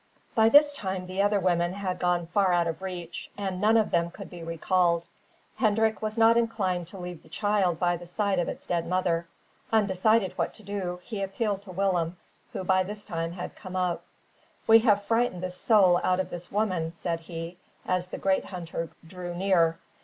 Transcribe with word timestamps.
By 0.33 0.49
this 0.49 0.73
time 0.73 1.05
the 1.05 1.21
other 1.21 1.39
women 1.39 1.73
had 1.73 1.99
gone 1.99 2.25
far 2.25 2.53
out 2.53 2.65
of 2.65 2.81
reach, 2.81 3.29
and 3.37 3.61
none 3.61 3.77
of 3.77 3.91
them 3.91 4.09
could 4.09 4.31
be 4.31 4.41
recalled. 4.41 5.03
Hendrik 5.57 6.01
was 6.01 6.17
not 6.17 6.37
inclined 6.37 6.87
to 6.87 6.97
leave 6.97 7.21
the 7.21 7.29
child 7.29 7.79
by 7.79 7.97
the 7.97 8.07
side 8.07 8.39
of 8.39 8.47
its 8.49 8.65
dead 8.65 8.87
mother. 8.87 9.27
Undecided 9.71 10.33
what 10.39 10.55
to 10.55 10.63
do, 10.63 10.99
he 11.03 11.21
appealed 11.21 11.61
to 11.61 11.71
Willem, 11.71 12.17
who, 12.51 12.63
by 12.63 12.81
this, 12.81 13.05
had 13.05 13.55
come 13.55 13.75
up. 13.75 14.01
"We 14.65 14.79
have 14.79 15.03
frightened 15.03 15.43
the 15.43 15.51
soul 15.51 16.01
out 16.03 16.19
of 16.19 16.31
this 16.31 16.51
woman," 16.51 16.93
said 16.93 17.19
he, 17.19 17.59
as 17.85 18.07
the 18.07 18.17
great 18.17 18.45
hunter 18.45 18.89
drew 19.05 19.35
near. 19.35 19.77